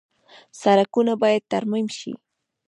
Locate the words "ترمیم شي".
1.51-2.13